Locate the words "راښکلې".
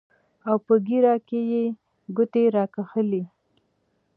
2.55-3.23